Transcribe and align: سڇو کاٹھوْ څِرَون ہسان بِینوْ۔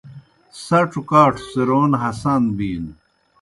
سڇو 0.63 1.01
کاٹھوْ 1.09 1.41
څِرَون 1.51 1.91
ہسان 2.01 2.41
بِینوْ۔ 2.57 2.93